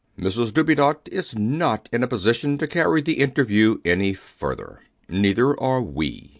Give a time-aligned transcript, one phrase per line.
[0.15, 0.23] B.
[0.23, 0.25] B.
[0.25, 4.79] [impressively] Mrs Dubedat is not in a position to carry the interview any further.
[5.07, 6.29] Neither are we.